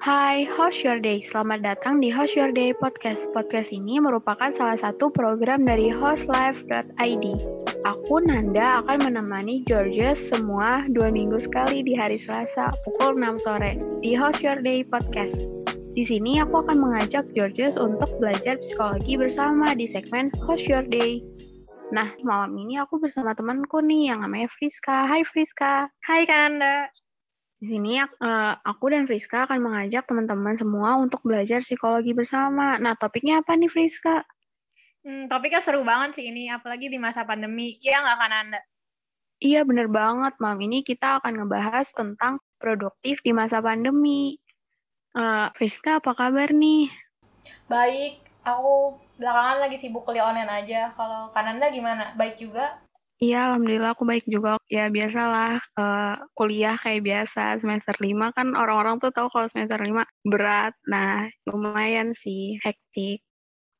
[0.00, 1.20] Hai, how's your day?
[1.20, 3.28] Selamat datang di How's Your Day Podcast.
[3.36, 7.24] Podcast ini merupakan salah satu program dari hostlife.id.
[7.84, 13.76] Aku, Nanda, akan menemani Georges semua dua minggu sekali di hari Selasa pukul 6 sore
[14.00, 15.36] di How's Your Day Podcast.
[15.92, 21.20] Di sini aku akan mengajak Georges untuk belajar psikologi bersama di segmen How's Your Day.
[21.92, 25.04] Nah, malam ini aku bersama temanku nih yang namanya Friska.
[25.04, 25.92] Hai Friska.
[26.08, 26.88] Hai Kananda.
[27.60, 32.80] Di sini uh, aku dan Friska akan mengajak teman-teman semua untuk belajar psikologi bersama.
[32.80, 34.24] Nah, topiknya apa nih Friska?
[35.04, 37.76] Hmm, topiknya seru banget sih ini, apalagi di masa pandemi.
[37.84, 38.60] Iya nggak kan Anda?
[39.40, 44.40] Iya bener banget, malam ini kita akan ngebahas tentang produktif di masa pandemi.
[45.12, 46.88] Uh, Friska, apa kabar nih?
[47.68, 50.92] Baik, aku belakangan lagi sibuk kuliah online aja.
[50.96, 52.16] Kalau Kananda gimana?
[52.16, 52.80] Baik juga?
[53.20, 54.56] Iya, alhamdulillah aku baik juga.
[54.72, 60.08] Ya biasalah uh, kuliah kayak biasa semester 5 kan orang-orang tuh tahu kalau semester 5
[60.24, 60.72] berat.
[60.88, 63.20] Nah, lumayan sih hektik.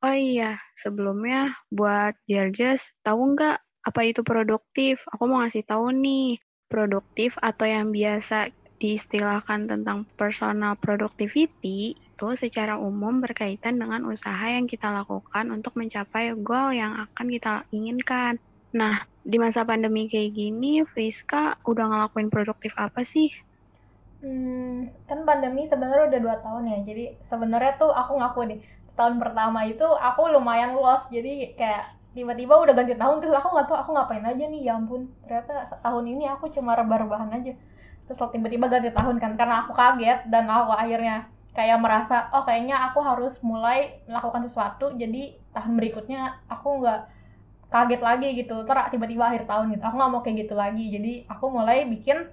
[0.04, 3.56] Oh iya, sebelumnya buat Georges, tahu nggak
[3.88, 5.04] apa itu produktif?
[5.12, 6.36] Aku mau ngasih tahu nih,
[6.68, 14.68] produktif atau yang biasa diistilahkan tentang personal productivity itu secara umum berkaitan dengan usaha yang
[14.68, 18.36] kita lakukan untuk mencapai goal yang akan kita inginkan.
[18.70, 18.94] Nah,
[19.30, 23.28] di masa pandemi kayak gini, Friska udah ngelakuin produktif apa sih?
[24.20, 26.78] Hmm, kan pandemi sebenarnya udah dua tahun ya.
[26.88, 28.58] Jadi sebenarnya tuh aku ngaku nih,
[28.98, 31.08] tahun pertama itu aku lumayan lost.
[31.16, 31.82] Jadi kayak
[32.16, 34.60] tiba-tiba udah ganti tahun terus aku nggak tahu aku ngapain aja nih.
[34.68, 37.52] Ya ampun, ternyata tahun ini aku cuma rebah-rebahan aja.
[38.06, 41.14] Terus tiba-tiba ganti tahun kan karena aku kaget dan aku akhirnya
[41.56, 44.92] kayak merasa oh kayaknya aku harus mulai melakukan sesuatu.
[45.00, 46.20] Jadi tahun berikutnya
[46.52, 47.00] aku nggak
[47.70, 50.84] kaget lagi gitu ter tiba-tiba akhir tahun gitu aku nggak mau kayak gitu lagi.
[50.90, 52.26] Jadi aku mulai bikin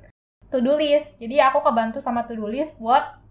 [0.49, 1.13] to do list.
[1.21, 3.21] Jadi aku kebantu sama to do list buat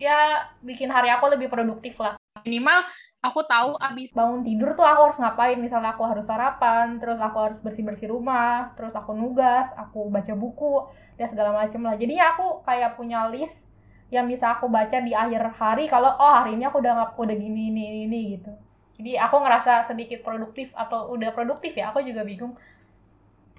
[0.00, 2.16] ya bikin hari aku lebih produktif lah.
[2.44, 2.84] Minimal
[3.20, 5.60] aku tahu abis bangun tidur tuh aku harus ngapain.
[5.60, 10.32] Misalnya aku harus sarapan terus aku harus bersih bersih rumah terus aku nugas aku baca
[10.32, 10.88] buku
[11.20, 12.00] dan segala macem lah.
[12.00, 13.66] Jadi aku kayak punya list
[14.08, 17.74] yang bisa aku baca di akhir hari kalau oh hari ini aku udah udah gini
[17.74, 18.54] ini ini gitu
[18.96, 22.56] jadi aku ngerasa sedikit produktif atau udah produktif ya aku juga bingung.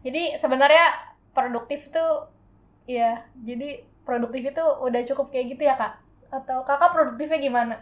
[0.01, 2.25] Jadi sebenarnya produktif tuh
[2.89, 5.93] ya jadi produktif itu udah cukup kayak gitu ya kak?
[6.33, 7.75] Atau kakak produktifnya gimana?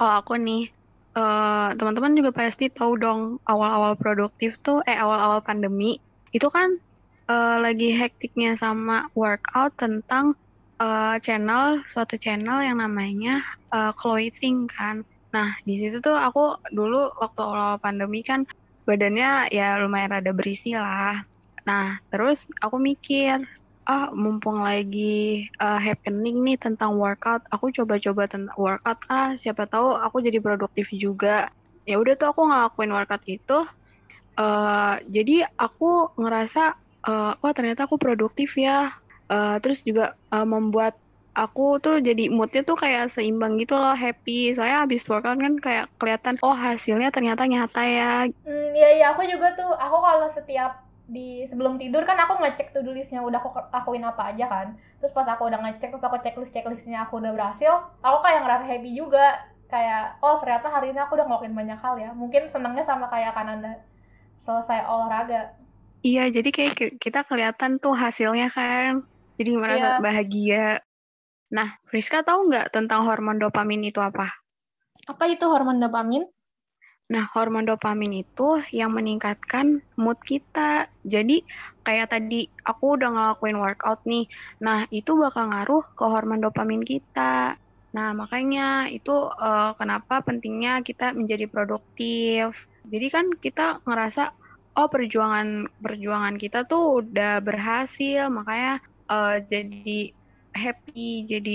[0.00, 0.72] Kalau aku nih
[1.12, 6.00] uh, teman-teman juga pasti tahu dong awal-awal produktif tuh eh awal-awal pandemi
[6.32, 6.80] itu kan
[7.28, 10.32] uh, lagi hektiknya sama workout tentang
[10.80, 13.44] uh, channel suatu channel yang namanya
[13.76, 15.04] uh, clothing kan
[15.36, 18.48] Nah, di situ tuh aku dulu waktu awal pandemi kan
[18.88, 21.20] badannya ya lumayan rada berisi lah.
[21.68, 23.44] Nah, terus aku mikir,
[23.84, 29.92] ah mumpung lagi uh, happening nih tentang workout, aku coba-coba tentang workout ah, siapa tahu
[29.92, 31.52] aku jadi produktif juga.
[31.84, 33.68] Ya udah tuh aku ngelakuin workout itu.
[34.40, 38.96] Uh, jadi aku ngerasa, uh, wah ternyata aku produktif ya.
[39.28, 40.96] Uh, terus juga uh, membuat
[41.36, 44.56] aku tuh jadi moodnya tuh kayak seimbang gitu loh happy.
[44.56, 48.24] Soalnya habis workout kan kayak kelihatan oh hasilnya ternyata nyata ya.
[48.48, 52.74] Hmm, iya iya aku juga tuh aku kalau setiap di sebelum tidur kan aku ngecek
[52.74, 54.66] tuh listnya udah aku lakuin apa aja kan.
[54.98, 58.64] Terus pas aku udah ngecek terus aku checklist checklistnya aku udah berhasil aku kayak ngerasa
[58.64, 59.36] happy juga.
[59.68, 62.10] Kayak oh ternyata hari ini aku udah ngelakuin banyak hal ya.
[62.16, 63.76] Mungkin senengnya sama kayak kananda
[64.40, 65.52] selesai olahraga.
[66.00, 69.04] Iya jadi kayak kita kelihatan tuh hasilnya kan.
[69.36, 70.00] Jadi merasa iya.
[70.00, 70.85] bahagia
[71.52, 74.26] Nah, Rizka tahu nggak tentang hormon dopamin itu apa?
[75.06, 76.26] Apa itu hormon dopamin?
[77.06, 80.90] Nah, hormon dopamin itu yang meningkatkan mood kita.
[81.06, 81.46] Jadi,
[81.86, 84.26] kayak tadi aku udah ngelakuin workout nih.
[84.58, 87.54] Nah, itu bakal ngaruh ke hormon dopamin kita.
[87.94, 92.66] Nah, makanya itu uh, kenapa pentingnya kita menjadi produktif.
[92.90, 94.34] Jadi kan kita ngerasa
[94.76, 100.12] oh perjuangan perjuangan kita tuh udah berhasil, makanya uh, jadi
[100.64, 101.50] happy, jadi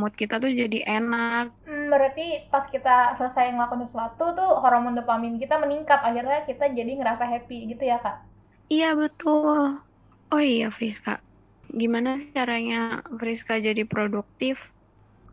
[0.00, 1.52] mood kita tuh jadi enak.
[1.66, 6.92] Hmm, berarti pas kita selesai ngelakuin sesuatu tuh hormon dopamin kita meningkat, akhirnya kita jadi
[6.98, 8.16] ngerasa happy gitu ya kak?
[8.74, 9.58] Iya betul.
[10.32, 11.12] Oh iya Friska,
[11.80, 12.76] gimana sih caranya
[13.20, 14.56] Friska jadi produktif?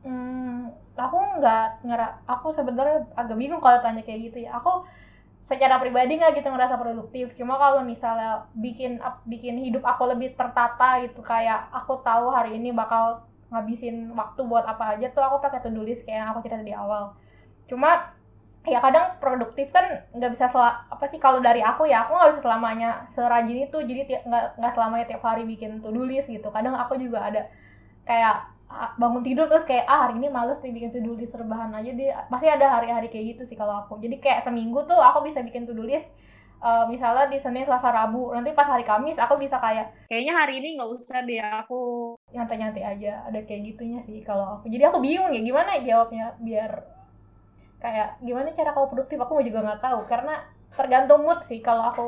[0.03, 4.49] Hmm, aku nggak ngera, aku sebenarnya agak bingung kalau tanya kayak gitu ya.
[4.59, 4.71] Aku
[5.49, 7.33] secara pribadi nggak gitu ngerasa produktif.
[7.33, 12.69] Cuma kalau misalnya bikin bikin hidup aku lebih tertata gitu kayak aku tahu hari ini
[12.69, 16.45] bakal ngabisin waktu buat apa aja tuh aku pakai to do list kayak yang aku
[16.45, 17.17] cerita di awal.
[17.65, 18.13] Cuma
[18.61, 22.29] ya kadang produktif kan nggak bisa sel apa sih kalau dari aku ya aku nggak
[22.37, 23.77] bisa selamanya serajin itu.
[23.81, 26.45] Jadi nggak nggak selamanya tiap hari bikin to do list gitu.
[26.53, 27.49] Kadang aku juga ada
[28.05, 32.13] kayak bangun tidur terus kayak ah hari ini males nih bikin list rebahan aja deh.
[32.29, 33.97] Pasti ada hari-hari kayak gitu sih kalau aku.
[33.97, 36.05] Jadi kayak seminggu tuh aku bisa bikin to-do list
[36.61, 38.29] uh, misalnya di Senin Selasa Rabu.
[38.29, 42.83] Nanti pas hari Kamis aku bisa kayak kayaknya hari ini nggak usah deh aku nyantai-nyantai
[42.85, 43.25] aja.
[43.25, 44.69] Ada kayak gitunya sih kalau aku.
[44.69, 46.71] Jadi aku bingung ya gimana jawabnya biar
[47.81, 50.05] kayak gimana cara kau produktif aku juga nggak tahu.
[50.05, 50.45] Karena
[50.77, 52.03] tergantung mood sih kalau aku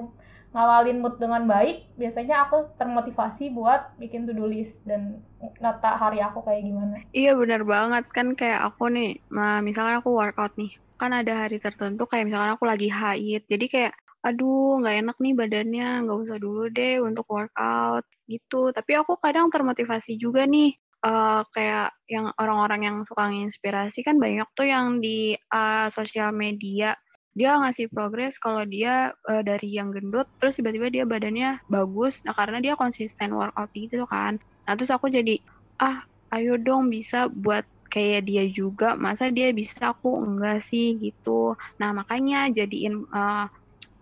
[0.52, 5.24] ngawalin mood dengan baik biasanya aku termotivasi buat bikin to-do list dan
[5.64, 6.96] nata hari aku kayak gimana.
[7.16, 8.04] Iya benar banget.
[8.12, 9.24] Kan kayak aku nih
[9.64, 13.94] misalkan aku workout nih kan ada hari tertentu kayak misalkan aku lagi haid jadi kayak
[14.22, 18.70] aduh nggak enak nih badannya nggak usah dulu deh untuk workout gitu.
[18.70, 24.46] Tapi aku kadang termotivasi juga nih uh, kayak yang orang-orang yang suka nginspirasi kan banyak
[24.54, 26.94] tuh yang di uh, sosial media
[27.32, 32.20] dia ngasih progres kalau dia uh, dari yang gendut terus tiba-tiba dia badannya bagus.
[32.28, 34.36] Nah karena dia konsisten workout gitu kan.
[34.68, 35.40] Nah terus aku jadi
[35.80, 36.04] ah
[36.36, 39.00] ayo dong bisa buat kayak dia juga.
[39.00, 39.96] Masa dia bisa?
[39.96, 41.56] Aku enggak sih gitu.
[41.80, 43.48] Nah makanya jadiin uh,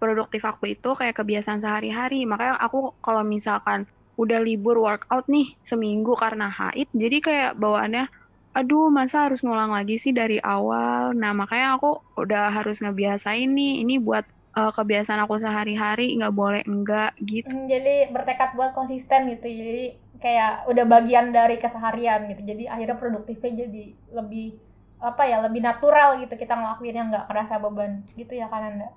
[0.01, 2.25] produktif aku itu kayak kebiasaan sehari-hari.
[2.25, 3.85] Makanya aku kalau misalkan
[4.19, 8.11] udah libur workout nih seminggu karena haid jadi kayak bawaannya
[8.53, 11.13] aduh masa harus ngulang lagi sih dari awal?
[11.15, 14.25] Nah makanya aku udah harus ngebiasain nih ini buat
[14.57, 17.49] uh, kebiasaan aku sehari-hari nggak boleh enggak gitu.
[17.49, 22.41] Hmm, jadi bertekad buat konsisten gitu jadi kayak udah bagian dari keseharian gitu.
[22.43, 24.57] Jadi akhirnya produktifnya jadi lebih
[24.99, 28.03] apa ya lebih natural gitu kita ngelakuin yang nggak kerasa beban.
[28.17, 28.89] Gitu ya kan anda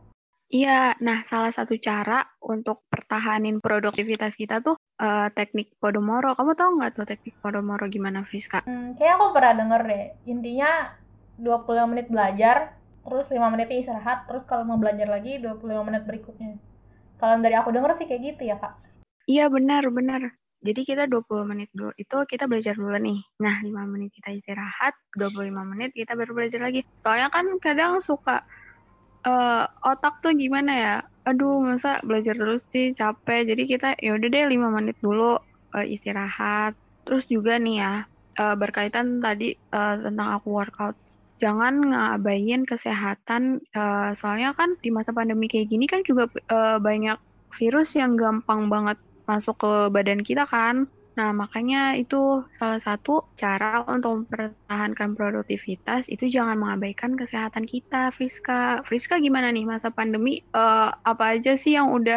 [0.52, 6.36] Iya, nah salah satu cara untuk pertahanin produktivitas kita tuh uh, teknik Podomoro.
[6.36, 8.66] Kamu tahu nggak tuh teknik Podomoro gimana, Friska?
[8.66, 10.04] Hmm, kayak aku pernah denger deh.
[10.28, 10.92] Intinya
[11.40, 16.60] 25 menit belajar, terus 5 menit istirahat, terus kalau mau belajar lagi 25 menit berikutnya.
[17.16, 18.74] Kalau dari aku denger sih kayak gitu ya, Kak.
[19.30, 20.34] Iya, benar, benar.
[20.62, 23.18] Jadi kita 20 menit dulu, itu kita belajar dulu nih.
[23.42, 26.86] Nah, 5 menit kita istirahat, 25 menit kita baru belajar lagi.
[26.98, 28.46] Soalnya kan kadang suka
[29.26, 30.96] uh, otak tuh gimana ya?
[31.22, 33.46] Aduh, masa belajar terus sih capek.
[33.46, 35.38] Jadi kita ya udah deh lima menit dulu
[35.74, 36.74] uh, istirahat.
[37.06, 37.94] Terus juga nih ya,
[38.38, 40.94] uh, berkaitan tadi uh, tentang aku workout.
[41.42, 47.18] Jangan ngabain kesehatan, uh, soalnya kan di masa pandemi kayak gini kan juga uh, banyak
[47.58, 48.94] virus yang gampang banget
[49.26, 50.86] masuk ke badan kita kan.
[51.12, 58.80] Nah, makanya itu salah satu cara untuk mempertahankan produktivitas itu jangan mengabaikan kesehatan kita, Friska.
[58.88, 60.40] Friska gimana nih masa pandemi?
[60.56, 62.16] Uh, apa aja sih yang udah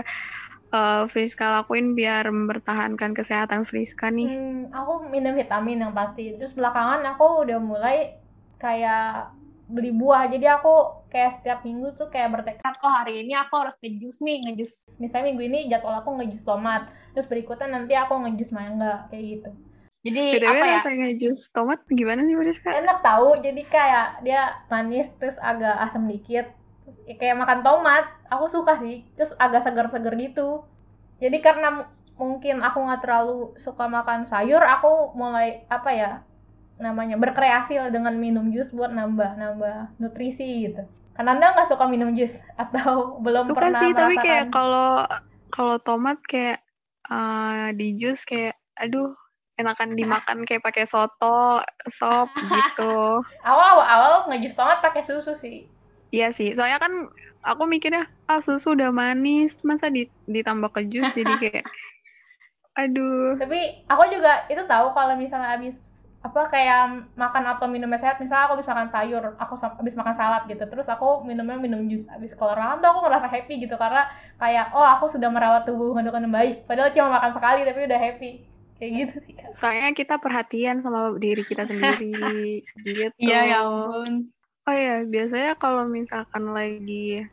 [0.72, 4.32] uh, Friska lakuin biar mempertahankan kesehatan Friska nih?
[4.32, 6.32] Hmm, aku minum vitamin yang pasti.
[6.40, 8.16] Terus belakangan aku udah mulai
[8.64, 13.32] kayak beli buah jadi aku kayak setiap minggu tuh kayak bertekad kok oh, hari ini
[13.40, 17.96] aku harus ngejus nih ngejus misalnya minggu ini jadwal aku ngejus tomat terus berikutnya nanti
[17.96, 19.50] aku ngejus mangga kayak gitu
[20.04, 22.68] jadi BTW apa ya rasanya ngejus tomat gimana sih Mariska?
[22.68, 26.52] enak tahu jadi kayak dia manis terus agak asam dikit
[26.84, 30.68] terus ya kayak makan tomat aku suka sih terus agak segar-segar gitu
[31.24, 31.88] jadi karena
[32.20, 36.12] mungkin aku nggak terlalu suka makan sayur aku mulai apa ya
[36.76, 40.84] namanya berkreasi dengan minum jus buat nambah nambah nutrisi gitu.
[41.16, 45.08] Karena anda nggak suka minum jus atau belum suka pernah sih tapi kayak kalau
[45.50, 46.60] kalau tomat kayak
[47.08, 49.16] uh, di jus kayak aduh
[49.56, 53.24] enakan dimakan kayak pakai soto sop gitu.
[53.48, 55.72] awal awal, awal ngejus tomat pakai susu sih.
[56.12, 57.08] Iya sih, soalnya kan
[57.44, 59.88] aku mikirnya ah susu udah manis masa
[60.28, 61.66] ditambah ke jus jadi kayak
[62.76, 63.40] aduh.
[63.40, 65.80] Tapi aku juga itu tahu kalau misalnya habis
[66.26, 70.42] apa kayak makan atau minum sehat misalnya aku habis makan sayur aku habis makan salad
[70.50, 74.10] gitu terus aku minumnya minum jus habis keluar makan tuh aku ngerasa happy gitu karena
[74.42, 78.32] kayak oh aku sudah merawat tubuh dengan baik padahal cuma makan sekali tapi udah happy.
[78.76, 82.60] Kayak gitu sih kan soalnya kita perhatian sama diri kita sendiri.
[82.84, 83.08] Gitu.
[83.16, 84.36] Iya ya ampun.
[84.68, 87.24] Oh ya biasanya kalau misalkan lagi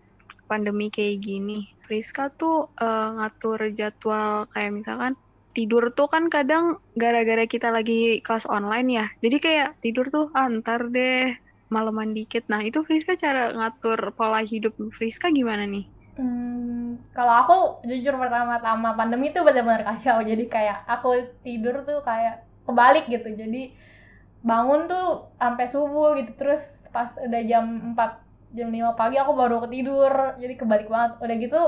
[0.46, 5.18] pandemi kayak gini Friska tuh uh, ngatur jadwal kayak misalkan
[5.52, 9.06] tidur tuh kan kadang gara-gara kita lagi kelas online ya.
[9.20, 11.36] Jadi kayak tidur tuh ah, deh
[11.72, 12.44] malaman dikit.
[12.52, 15.88] Nah itu Friska cara ngatur pola hidup Friska gimana nih?
[16.20, 17.56] Hmm, kalau aku
[17.88, 20.20] jujur pertama-tama pandemi itu benar-benar kacau.
[20.20, 23.32] Jadi kayak aku tidur tuh kayak kebalik gitu.
[23.32, 23.72] Jadi
[24.44, 26.36] bangun tuh sampai subuh gitu.
[26.36, 28.20] Terus pas udah jam 4
[28.52, 30.36] jam 5 pagi aku baru ketidur.
[30.36, 31.12] Jadi kebalik banget.
[31.24, 31.62] Udah gitu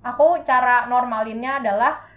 [0.00, 2.09] aku cara normalinnya adalah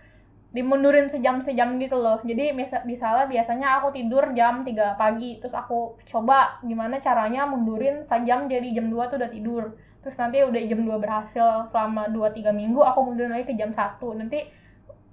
[0.54, 2.22] dimundurin sejam sejam gitu loh.
[2.22, 2.54] Jadi
[2.86, 8.70] misalnya biasanya aku tidur jam 3 pagi terus aku coba gimana caranya mundurin sejam jadi
[8.78, 9.64] jam 2 tuh udah tidur.
[10.06, 13.98] Terus nanti udah jam 2 berhasil selama 2-3 minggu aku mundurin lagi ke jam 1
[14.22, 14.46] nanti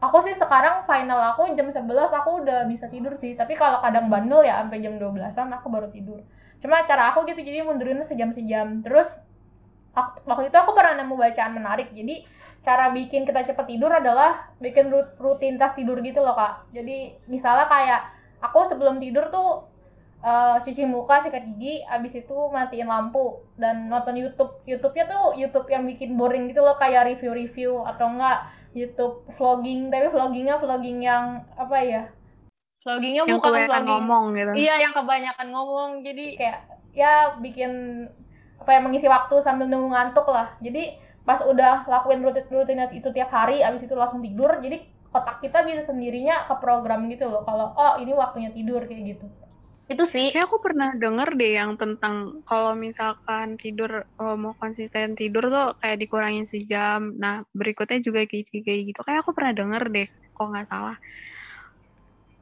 [0.01, 3.33] aku sih sekarang final aku jam 11 aku udah bisa tidur sih.
[3.33, 6.21] Tapi kalau kadang bandel ya sampai jam 12an aku baru tidur.
[6.61, 9.09] Cuma cara aku gitu jadi mundurinnya sejam sejam terus
[9.97, 11.97] waktu itu aku pernah nemu bacaan menarik.
[11.97, 12.29] Jadi
[12.61, 16.69] cara bikin kita cepat tidur adalah bikin rutinitas tidur gitu loh kak.
[16.77, 18.01] Jadi misalnya kayak
[18.45, 19.65] aku sebelum tidur tuh
[20.21, 24.61] uh, cuci muka sikat gigi abis itu matiin lampu dan nonton YouTube.
[24.69, 29.89] YouTube-nya tuh YouTube yang bikin boring gitu loh kayak review-review atau enggak YouTube vlogging.
[29.89, 32.03] Tapi vloggingnya vlogging yang apa ya
[32.81, 33.89] vloggingnya yang bukan vlogging.
[33.89, 34.53] ngomong gitu.
[34.57, 35.91] Iya yang kebanyakan ngomong.
[36.05, 36.59] Jadi kayak
[36.93, 37.73] ya bikin
[38.61, 40.53] apa ya mengisi waktu sambil nunggu ngantuk lah.
[40.61, 44.83] Jadi pas udah lakuin rutin rutinitas itu tiap hari abis itu langsung tidur jadi
[45.15, 49.27] otak kita bisa sendirinya ke program gitu loh kalau oh ini waktunya tidur kayak gitu.
[49.91, 50.31] Itu sih.
[50.31, 55.75] Kayak aku pernah denger deh yang tentang kalau misalkan tidur oh, mau konsisten tidur tuh
[55.83, 57.15] kayak dikurangin sejam.
[57.19, 59.01] Nah berikutnya juga kayak kayak gitu.
[59.03, 60.97] Kayak aku pernah denger deh kok nggak salah.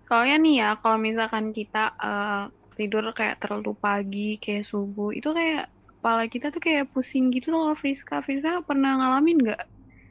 [0.08, 5.72] Soalnya nih ya kalau misalkan kita uh, tidur kayak terlalu pagi kayak subuh itu kayak
[5.98, 8.22] kepala kita tuh kayak pusing gitu loh Friska.
[8.22, 9.62] Friska pernah ngalamin nggak?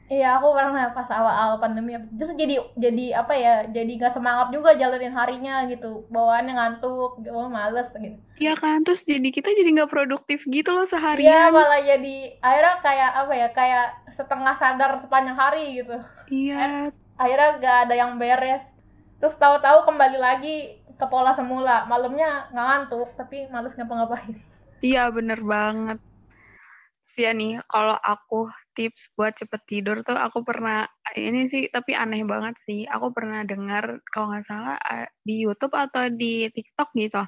[0.08, 1.92] Iya aku pernah pas awal-awal pandemi.
[2.16, 6.08] Terus jadi jadi apa ya jadi nggak semangat juga jalanin harinya gitu.
[6.08, 8.16] Bawaannya ngantuk oh males gitu.
[8.40, 8.88] Iya kan?
[8.88, 11.28] Terus jadi kita jadi nggak produktif gitu loh seharian.
[11.28, 15.96] Iya malah jadi akhirnya kayak apa ya kayak setengah sadar sepanjang hari gitu.
[16.32, 16.88] Iya.
[17.20, 18.64] Akhirnya gak ada yang beres.
[19.20, 20.56] Terus tahu-tahu kembali lagi
[20.96, 21.84] ke pola semula.
[21.84, 24.40] Malamnya ngantuk tapi males ngapa-ngapain
[24.78, 25.98] Iya bener banget.
[27.02, 30.86] Sih ya nih, kalau aku tips buat cepet tidur tuh aku pernah
[31.18, 32.86] ini sih tapi aneh banget sih.
[32.86, 34.76] Aku pernah dengar kalau nggak salah
[35.26, 37.22] di YouTube atau di TikTok gitu.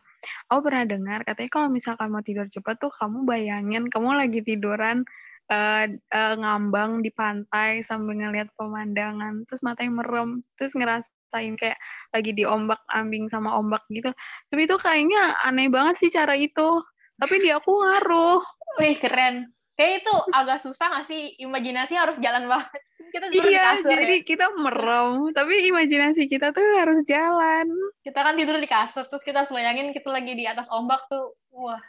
[0.52, 5.02] Aku pernah dengar katanya kalau misalkan mau tidur cepet tuh kamu bayangin kamu lagi tiduran
[5.50, 11.78] uh, uh, ngambang di pantai sambil ngeliat pemandangan, terus matanya merem, terus ngerasain kayak
[12.14, 14.14] lagi diombak ambing sama ombak gitu.
[14.54, 16.84] Tapi itu kayaknya aneh banget sih cara itu
[17.20, 18.40] tapi di aku ngaruh.
[18.80, 19.52] Wih keren.
[19.76, 21.36] Kayak itu agak susah gak sih?
[21.40, 22.80] Imajinasi harus jalan banget.
[23.12, 24.26] Kita iya kasur, jadi ya?
[24.28, 25.34] kita merem.
[25.34, 27.66] Tapi imajinasi kita tuh harus jalan.
[28.06, 31.34] Kita kan tidur di kasur terus kita harus bayangin kita lagi di atas ombak tuh
[31.50, 31.82] wah.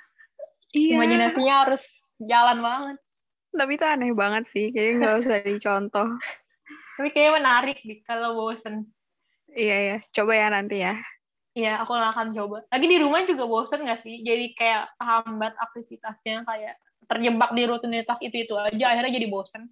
[0.72, 0.98] Iya.
[0.98, 1.84] imajinasinya harus
[2.18, 2.98] jalan banget.
[3.54, 6.10] Tapi itu aneh banget sih kayaknya nggak usah dicontoh.
[6.98, 8.90] Tapi kayaknya menarik nih kalau bosen.
[9.52, 10.96] Iya ya coba ya nanti ya
[11.51, 12.63] Iya, aku akan coba.
[12.72, 14.24] Lagi di rumah juga bosen gak sih?
[14.24, 16.79] Jadi kayak hambat aktivitasnya, kayak
[17.12, 19.67] terjebak di rutinitas itu-itu aja, akhirnya jadi bosen.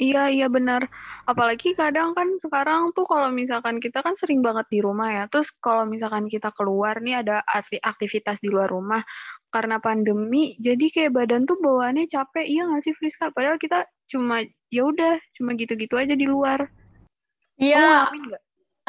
[0.00, 0.88] Iya, iya benar.
[1.28, 5.24] Apalagi kadang kan sekarang tuh kalau misalkan kita kan sering banget di rumah ya.
[5.28, 7.44] Terus kalau misalkan kita keluar nih ada
[7.84, 9.04] aktivitas di luar rumah
[9.52, 12.48] karena pandemi, jadi kayak badan tuh bawaannya capek.
[12.48, 13.28] Iya nggak sih Friska?
[13.36, 14.40] Padahal kita cuma
[14.72, 16.64] ya udah, cuma gitu-gitu aja di luar.
[17.60, 18.08] Iya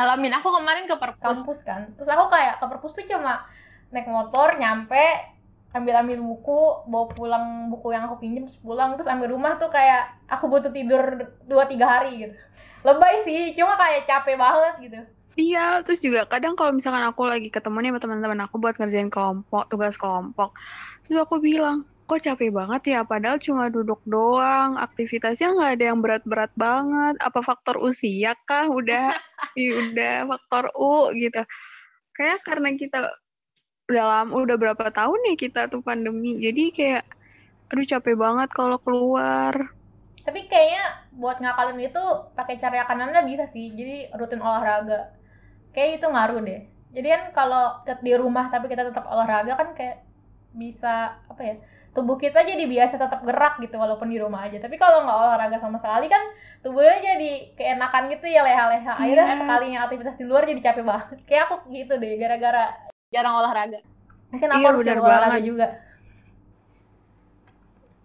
[0.02, 1.46] alamin aku kemarin ke perpus.
[1.46, 1.94] Kampus kan.
[1.96, 3.46] Terus aku kayak ke perpus tuh cuma
[3.94, 5.30] naik motor nyampe
[5.72, 6.60] ambil ambil buku
[6.92, 8.98] bawa pulang buku yang aku pinjam terus pulang.
[8.98, 12.36] Terus ambil rumah tuh kayak aku butuh tidur dua tiga hari gitu.
[12.82, 15.02] Lebay sih cuma kayak capek banget gitu.
[15.40, 19.08] Iya, terus juga kadang kalau misalkan aku lagi ketemu nih sama teman-teman aku buat ngerjain
[19.08, 20.52] kelompok, tugas kelompok,
[21.08, 26.04] terus aku bilang, kok capek banget ya, padahal cuma duduk doang, aktivitasnya nggak ada yang
[26.04, 29.16] berat-berat banget, apa faktor usia kah, udah,
[29.96, 31.40] udah faktor U gitu.
[32.12, 33.16] Kayak karena kita
[33.88, 37.04] dalam udah berapa tahun nih kita tuh pandemi, jadi kayak,
[37.72, 39.72] aduh capek banget kalau keluar.
[40.28, 42.04] Tapi kayaknya buat ngakalin itu
[42.36, 45.16] pakai cara kanannya bisa sih, jadi rutin olahraga.
[45.72, 46.62] Kayak itu ngaruh deh.
[46.92, 50.04] Jadi kan kalau di rumah tapi kita tetap olahraga kan kayak
[50.52, 51.56] bisa apa ya
[51.92, 55.58] tubuh kita jadi biasa tetap gerak gitu walaupun di rumah aja tapi kalau nggak olahraga
[55.60, 56.24] sama sekali kan
[56.64, 59.40] tubuhnya jadi keenakan gitu ya leha-leha akhirnya yeah.
[59.44, 62.66] sekalinya aktivitas di luar jadi capek banget kayak aku gitu deh gara-gara
[63.12, 63.80] jarang olahraga
[64.32, 65.68] mungkin aku iya, harus olahraga juga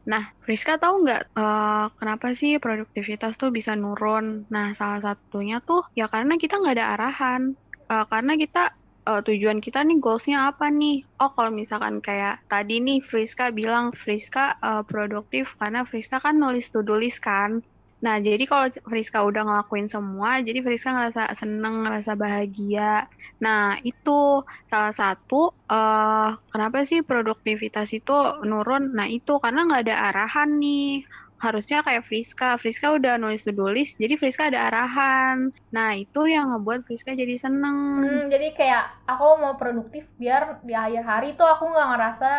[0.06, 4.46] Nah, Rizka tahu nggak uh, kenapa sih produktivitas tuh bisa nurun?
[4.54, 7.58] Nah, salah satunya tuh ya karena kita nggak ada arahan.
[7.90, 8.70] Uh, karena kita
[9.06, 11.06] uh, tujuan kita nih goalsnya apa nih?
[11.22, 16.68] Oh, kalau misalkan kayak tadi nih Friska bilang Friska uh, produktif karena Friska kan nulis
[16.68, 17.62] to-do list kan.
[18.04, 23.08] Nah, jadi kalau Friska udah ngelakuin semua, jadi Friska ngerasa seneng, ngerasa bahagia.
[23.40, 28.12] Nah, itu salah satu uh, kenapa sih produktivitas itu
[28.44, 28.92] nurun?
[28.92, 31.08] Nah, itu karena nggak ada arahan nih.
[31.36, 35.52] Harusnya kayak Friska, Friska udah nulis to-do list, jadi Friska ada arahan.
[35.68, 37.76] Nah, itu yang ngebuat Friska jadi seneng.
[38.00, 42.30] Hmm, jadi kayak aku mau produktif biar di akhir hari tuh aku nggak ngerasa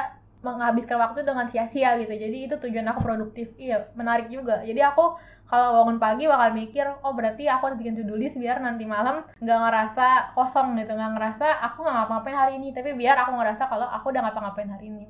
[0.45, 2.13] menghabiskan waktu dengan sia-sia gitu.
[2.13, 3.53] Jadi itu tujuan aku produktif.
[3.57, 4.61] Iya menarik juga.
[4.61, 5.17] Jadi aku
[5.49, 9.25] kalau bangun pagi bakal mikir oh berarti aku harus bikin to-do list biar nanti malam
[9.41, 10.05] nggak ngerasa
[10.37, 10.93] kosong gitu.
[10.93, 14.69] Nggak ngerasa aku nggak ngapa-ngapain hari ini tapi biar aku ngerasa kalau aku udah ngapa-ngapain
[14.69, 15.05] hari ini.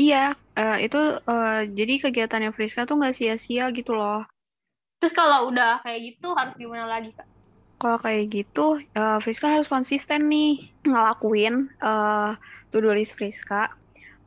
[0.00, 4.26] Iya, uh, itu uh, jadi kegiatannya Friska tuh nggak sia-sia gitu loh.
[5.00, 7.28] Terus kalau udah kayak gitu harus gimana lagi kak?
[7.80, 12.36] Kalau kayak gitu, uh, Friska harus konsisten nih ngelakuin uh,
[12.68, 13.72] to-do list Friska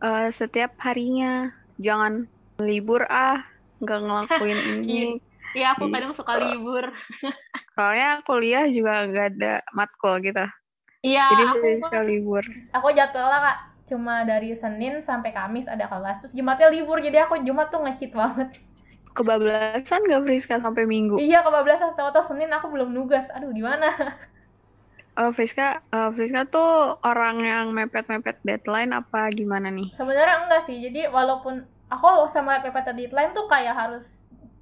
[0.01, 1.53] uh, setiap harinya.
[1.77, 2.25] Jangan
[2.57, 3.45] libur ah,
[3.81, 5.21] nggak ngelakuin ini.
[5.53, 6.89] Iya, aku kadang suka libur.
[7.77, 10.45] Soalnya kuliah juga nggak ada matkul gitu.
[11.05, 12.41] Iya, Jadi Friska libur.
[12.73, 13.57] Aku jadwalnya kak
[13.93, 18.17] cuma dari Senin sampai Kamis ada kelas terus Jumatnya libur jadi aku Jumat tuh ngecit
[18.17, 18.49] banget.
[19.13, 21.21] Kebablasan gak Friska sampai Minggu?
[21.21, 21.93] Iya kebablasan.
[21.93, 23.29] Tahu-tahu Senin aku belum nugas.
[23.37, 23.93] Aduh gimana?
[25.13, 29.93] Uh, Friska uh, Friska tuh orang yang mepet-mepet deadline apa gimana nih?
[29.93, 30.81] Sebenarnya enggak sih.
[30.81, 31.61] Jadi walaupun
[31.93, 34.01] aku sama mepet deadline tuh kayak harus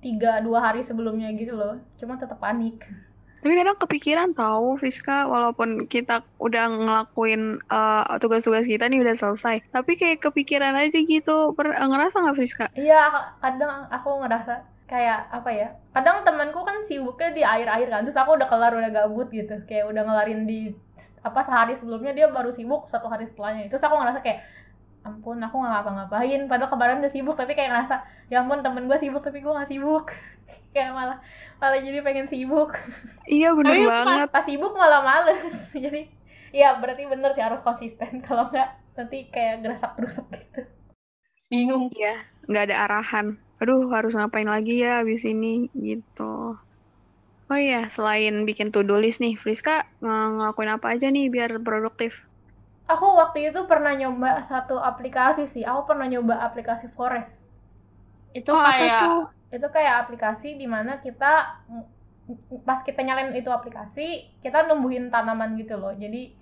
[0.03, 1.79] tiga dua hari sebelumnya gitu loh.
[1.95, 2.83] Cuma tetap panik
[3.41, 9.65] tapi kadang kepikiran tahu Friska walaupun kita udah ngelakuin uh, tugas-tugas kita nih udah selesai.
[9.73, 11.57] Tapi kayak kepikiran aja gitu.
[11.57, 12.65] Per ngerasa nggak Friska?
[12.77, 18.19] Iya kadang aku ngerasa kayak apa ya kadang temanku kan sibuknya di akhir-akhir kan terus
[18.19, 19.57] aku udah kelar udah gabut gitu.
[19.65, 20.77] Kayak udah ngelarin di
[21.25, 23.73] apa sehari sebelumnya dia baru sibuk satu hari setelahnya.
[23.73, 24.45] Terus aku ngerasa kayak
[25.01, 26.41] ampun aku nggak ngapa-ngapain.
[26.45, 27.95] Padahal kemarin udah sibuk tapi kayak ngerasa
[28.29, 30.13] ya ampun temen gue sibuk tapi gue nggak sibuk.
[30.71, 31.19] Kayak malah
[31.59, 32.79] malah jadi pengen sibuk.
[33.27, 34.27] Iya bener Tapi banget.
[34.31, 35.51] pas, pas sibuk malah males.
[35.75, 36.07] Jadi
[36.55, 38.19] ya berarti bener sih harus konsisten.
[38.27, 40.63] Kalau nggak nanti kayak gerasak gerusuk gitu.
[41.51, 41.91] Bingung.
[41.91, 43.35] Ya nggak ada arahan.
[43.59, 45.67] Aduh harus ngapain lagi ya abis ini?
[45.75, 46.55] Gitu.
[47.51, 52.30] Oh iya selain bikin to-do list nih Friska ng ngelakuin apa aja nih biar produktif
[52.95, 55.63] aku waktu itu pernah nyoba satu aplikasi sih.
[55.63, 57.31] Aku pernah nyoba aplikasi Forest.
[58.31, 61.63] Itu oh, kayak itu kayak aplikasi di mana kita
[62.63, 65.91] pas kita nyalain itu aplikasi kita numbuhin tanaman gitu loh.
[65.91, 66.40] Jadi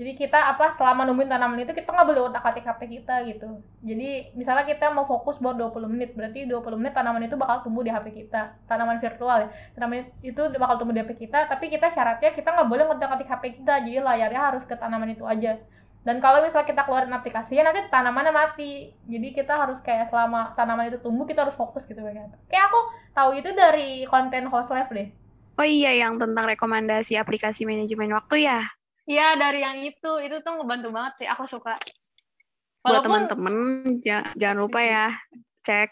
[0.00, 3.60] jadi kita apa selama numbuhin tanaman itu kita nggak boleh otak atik HP kita gitu.
[3.84, 7.84] Jadi misalnya kita mau fokus buat 20 menit berarti 20 menit tanaman itu bakal tumbuh
[7.84, 8.56] di HP kita.
[8.64, 9.48] Tanaman virtual ya.
[9.76, 13.28] Tanaman itu bakal tumbuh di HP kita tapi kita syaratnya kita nggak boleh ngotak atik
[13.28, 15.60] HP kita jadi layarnya harus ke tanaman itu aja.
[16.00, 18.96] Dan kalau misalnya kita keluarin aplikasinya nanti tanamannya mati.
[19.04, 22.80] Jadi kita harus kayak selama tanaman itu tumbuh kita harus fokus gitu kayak kayak aku
[23.12, 25.12] tahu itu dari konten host live deh.
[25.60, 28.79] Oh iya yang tentang rekomendasi aplikasi manajemen waktu ya
[29.10, 30.12] iya dari yang itu.
[30.22, 31.26] Itu tuh ngebantu banget sih.
[31.26, 31.74] Aku suka.
[32.80, 33.54] Walaupun, buat teman-teman
[34.38, 35.12] jangan lupa ya
[35.66, 35.90] cek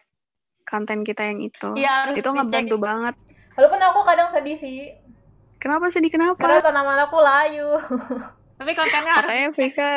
[0.64, 1.68] konten kita yang itu.
[1.76, 3.14] Iya, harus itu ngebantu banget.
[3.56, 4.92] Walaupun aku kadang sedih sih.
[5.58, 6.12] Kenapa sedih?
[6.12, 6.38] Kenapa?
[6.38, 7.76] Karena tanaman aku layu.
[8.58, 9.88] Tapi kontennya harus Makanya Friska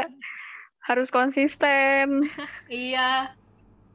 [0.88, 2.26] harus konsisten.
[2.68, 3.36] iya.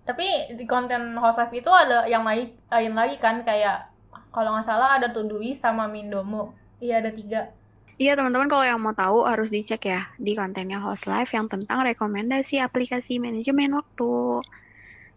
[0.07, 3.43] Tapi di konten live itu ada yang lain, lain lagi kan.
[3.43, 3.91] Kayak
[4.31, 6.55] kalau nggak salah ada Tudui sama Mindomo.
[6.79, 7.51] Iya ada tiga.
[7.97, 11.81] Iya teman-teman kalau yang mau tahu harus dicek ya di kontennya host live yang tentang
[11.81, 14.45] rekomendasi aplikasi manajemen waktu.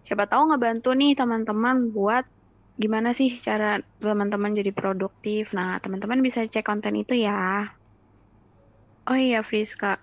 [0.08, 2.24] Siapa tahu ngebantu nih teman-teman buat
[2.80, 5.52] gimana sih cara teman-teman jadi produktif.
[5.52, 7.68] Nah teman-teman bisa cek konten itu ya.
[9.12, 10.00] Oh iya Friska,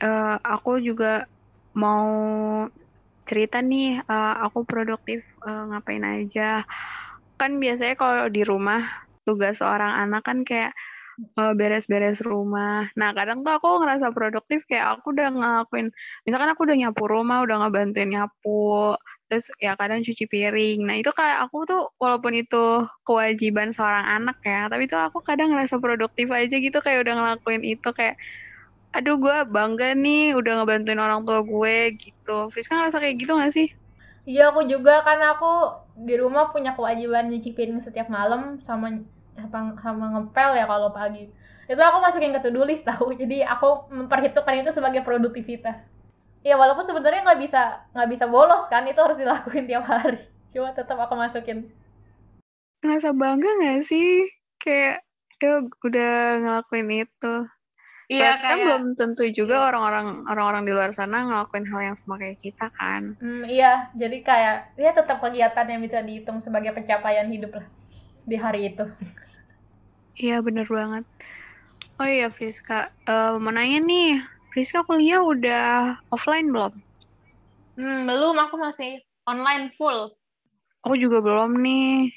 [0.00, 1.28] uh, aku juga
[1.76, 2.08] mau
[3.28, 6.64] cerita nih, uh, aku produktif uh, ngapain aja.
[7.36, 8.80] Kan biasanya kalau di rumah
[9.28, 10.72] tugas seorang anak kan kayak
[11.56, 12.88] beres-beres uh, rumah.
[12.94, 15.88] Nah kadang tuh aku ngerasa produktif kayak aku udah ngelakuin,
[16.28, 18.96] misalkan aku udah nyapu rumah, udah ngebantuin nyapu,
[19.28, 20.84] terus ya kadang cuci piring.
[20.84, 25.52] Nah itu kayak aku tuh walaupun itu kewajiban seorang anak ya, tapi tuh aku kadang
[25.52, 28.16] ngerasa produktif aja gitu kayak udah ngelakuin itu kayak
[28.96, 32.48] aduh gue bangga nih udah ngebantuin orang tua gue gitu.
[32.48, 33.68] Friska ngerasa kayak gitu gak sih?
[34.26, 35.52] Iya aku juga kan aku
[36.02, 38.90] di rumah punya kewajiban nyuci piring setiap malam sama
[39.36, 41.28] sama, sama ngepel ya kalau pagi.
[41.66, 43.12] Itu aku masukin ke to-do list tahu.
[43.14, 45.90] Jadi aku memperhitungkan itu sebagai produktivitas.
[46.46, 50.22] Ya walaupun sebenarnya nggak bisa nggak bisa bolos kan itu harus dilakuin tiap hari.
[50.54, 51.68] Cuma tetap aku masukin.
[52.80, 54.30] Ngerasa bangga gak sih?
[54.62, 55.02] Kayak
[55.42, 57.34] ya udah ngelakuin itu.
[58.06, 59.66] Iya, kan belum tentu juga iya.
[59.66, 60.26] orang-orang iya.
[60.30, 63.18] orang-orang di luar sana ngelakuin hal yang sama kayak kita kan.
[63.18, 67.66] Hmm, iya, jadi kayak ya tetap kegiatan yang bisa dihitung sebagai pencapaian hidup lah
[68.22, 68.86] di hari itu.
[70.16, 71.04] Iya, bener banget.
[72.00, 74.20] Oh iya, Friska, uh, mau nanya nih,
[74.52, 76.72] Friska kuliah udah offline belum?
[77.76, 80.16] Hmm, belum, aku masih online full.
[80.84, 82.12] Aku juga belum nih.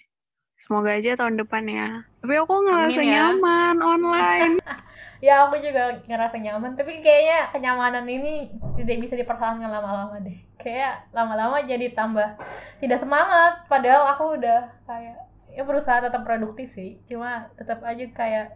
[0.64, 2.04] Semoga aja tahun depan ya.
[2.24, 3.36] Tapi aku ngerasa ya.
[3.36, 4.56] nyaman online.
[5.20, 11.12] ya aku juga ngerasa nyaman tapi kayaknya kenyamanan ini tidak bisa dipertahankan lama-lama deh kayak
[11.12, 12.40] lama-lama jadi tambah
[12.80, 17.02] tidak semangat padahal aku udah kayak ya berusaha tetap produktif sih.
[17.10, 18.48] Cuma tetap aja kayak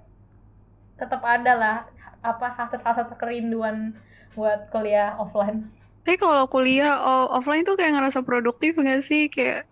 [0.97, 1.77] tetap ada lah
[2.23, 3.97] apa hasrat-hasrat kerinduan
[4.38, 5.67] buat kuliah offline.
[6.03, 6.99] Tapi kalau kuliah
[7.32, 9.32] offline tuh kayak ngerasa produktif gak sih?
[9.32, 9.67] Kayak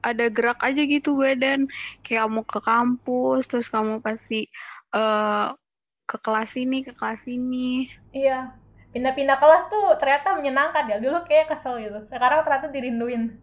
[0.00, 1.68] ada gerak aja gitu badan.
[2.04, 4.48] Kayak kamu ke kampus terus kamu pasti
[4.92, 5.56] uh,
[6.04, 7.88] ke kelas ini ke kelas ini.
[8.12, 8.52] Iya.
[8.90, 10.96] Pindah-pindah kelas tuh ternyata menyenangkan ya.
[10.98, 12.04] Dulu kayak kesel gitu.
[12.10, 13.38] Sekarang ternyata dirinduin.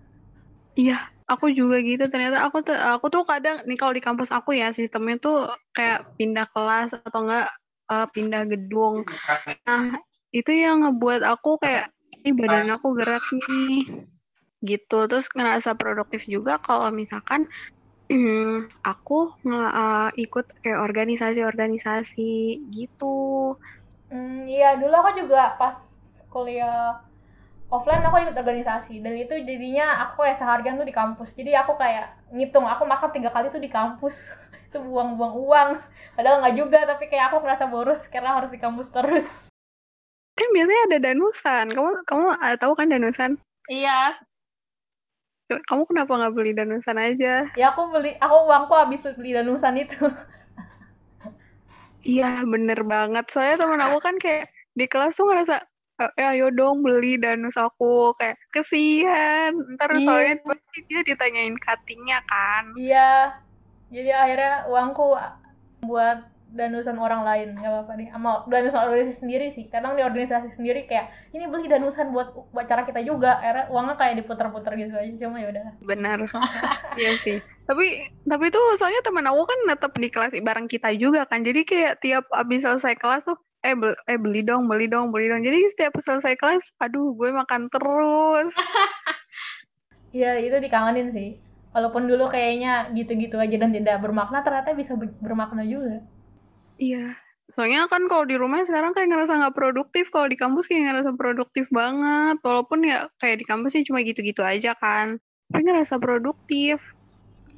[0.78, 4.55] Iya aku juga gitu ternyata aku tuh aku tuh kadang nih kalau di kampus aku
[4.55, 7.51] ya sistemnya tuh kayak pindah kelas atau enggak
[7.91, 9.03] uh, pindah gedung
[9.67, 9.99] nah
[10.31, 11.91] itu yang ngebuat aku kayak
[12.23, 14.07] ini badan aku gerak nih
[14.63, 17.45] gitu terus ngerasa produktif juga kalau misalkan
[18.91, 23.55] aku uh, ikut kayak organisasi-organisasi gitu.
[24.07, 25.75] Hmm, iya dulu aku juga pas
[26.31, 27.03] kuliah
[27.67, 29.03] offline aku ikut organisasi.
[29.03, 31.36] Dan itu jadinya aku kayak seharian tuh di kampus.
[31.36, 34.15] Jadi aku kayak ngitung aku makan tiga kali tuh di kampus.
[34.67, 35.69] Itu buang-buang uang.
[36.19, 39.27] Padahal nggak juga tapi kayak aku ngerasa boros karena harus di kampus terus.
[40.36, 41.65] Kan biasanya ada danusan.
[41.71, 43.32] Kamu kamu uh, tahu kan danusan?
[43.71, 44.19] Iya.
[45.47, 47.47] Kamu kenapa nggak beli danusan aja?
[47.56, 50.12] Ya aku beli aku uangku habis beli danusan itu.
[52.08, 53.27] Iya bener banget.
[53.32, 55.63] Soalnya temen aku kan kayak di kelas tuh ngerasa
[55.97, 60.01] eh ayo dong beli danus aku kayak kesian ntar yeah.
[60.05, 62.63] soalnya pasti dia ditanyain cuttingnya kan.
[62.77, 63.41] Iya.
[63.89, 65.15] Jadi akhirnya uangku
[65.88, 66.19] buat
[66.53, 67.47] danusan orang lain.
[67.57, 69.65] Nggak apa-apa deh sama danusan organisasi sendiri sih.
[69.73, 73.41] Kadang di organisasi sendiri kayak ini beli danusan buat buat cara kita juga.
[73.41, 75.13] Akhirnya uangnya kayak diputar-putar gitu aja.
[75.17, 75.65] Cuma ya udah.
[75.81, 76.19] Benar.
[76.97, 77.38] Iya sih.
[77.69, 81.45] Tapi tapi tuh soalnya teman aku kan tetap di kelas bareng kita juga kan.
[81.45, 85.27] Jadi kayak tiap abis selesai kelas tuh eh beli, eh beli dong beli dong beli
[85.27, 85.43] dong.
[85.43, 88.51] Jadi setiap selesai kelas aduh gue makan terus.
[90.15, 91.30] Iya itu dikangenin sih.
[91.75, 96.01] Walaupun dulu kayaknya gitu-gitu aja dan tidak bermakna ternyata bisa bermakna juga.
[96.80, 97.13] Iya.
[97.53, 100.10] Soalnya kan kalau di rumah sekarang kayak ngerasa nggak produktif.
[100.10, 102.39] Kalau di kampus kayak ngerasa produktif banget.
[102.41, 105.19] Walaupun ya kayak di kampus sih cuma gitu-gitu aja kan.
[105.51, 106.82] Tapi ngerasa produktif.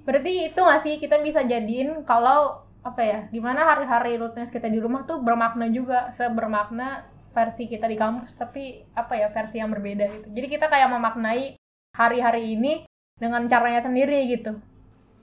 [0.03, 5.03] Berarti itu masih kita bisa jadiin kalau apa ya gimana hari-hari rutinitas kita di rumah
[5.03, 7.03] tuh bermakna juga sebermakna
[7.35, 10.27] versi kita di kampus tapi apa ya versi yang berbeda gitu.
[10.33, 11.59] Jadi kita kayak memaknai
[11.93, 12.87] hari-hari ini
[13.19, 14.57] dengan caranya sendiri gitu.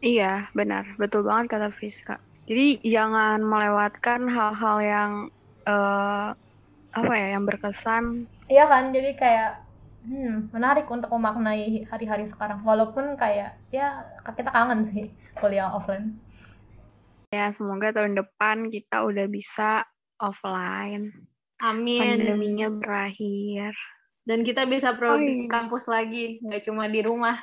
[0.04, 0.84] Iya benar.
[1.00, 5.12] Betul banget kata Fiska jadi jangan melewatkan hal-hal yang
[5.66, 6.30] uh,
[6.94, 8.30] apa ya yang berkesan.
[8.46, 8.94] Iya kan?
[8.94, 9.66] Jadi kayak
[10.06, 12.62] hmm, menarik untuk memaknai hari-hari sekarang.
[12.62, 15.10] Walaupun kayak ya kita kangen sih
[15.42, 16.14] kuliah offline
[17.34, 19.82] Ya, semoga tahun depan kita udah bisa
[20.22, 21.10] offline.
[21.58, 22.22] Amin.
[22.22, 23.74] Pandeminya berakhir.
[24.26, 25.50] Dan kita bisa produktif oh, iya.
[25.50, 27.38] kampus lagi, nggak cuma di rumah.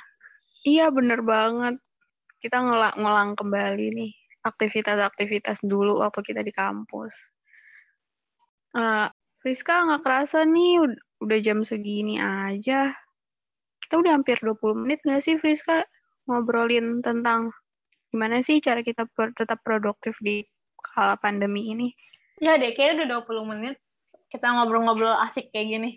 [0.68, 1.80] Iya, bener banget.
[2.44, 4.12] Kita ngelang, ngelang kembali nih
[4.44, 7.16] aktivitas-aktivitas dulu waktu kita di kampus.
[8.76, 9.08] Uh,
[9.44, 10.84] Rizka nggak kerasa nih
[11.24, 12.92] udah jam segini aja.
[13.80, 15.88] Kita udah hampir 20 menit nggak sih Friska
[16.28, 17.52] ngobrolin tentang
[18.14, 20.46] gimana sih cara kita tetap produktif di
[20.78, 21.90] kala pandemi ini?
[22.38, 23.76] Ya deh, kayaknya udah 20 menit
[24.30, 25.92] kita ngobrol-ngobrol asik kayak gini.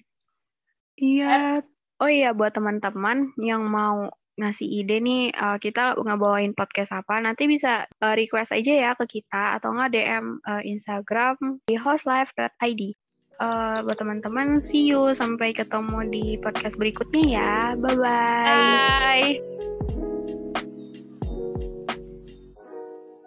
[0.96, 1.64] Iya.
[1.96, 7.48] Oh iya, buat teman-teman yang mau ngasih ide nih, uh, kita ngebawain podcast apa, nanti
[7.48, 12.83] bisa uh, request aja ya ke kita, atau nggak DM uh, Instagram di hostlife.id.
[13.37, 15.12] Uh, buat teman-teman, see you.
[15.16, 17.52] Sampai ketemu di podcast berikutnya ya.
[17.81, 19.40] Bye-bye.
[19.40, 19.75] Bye.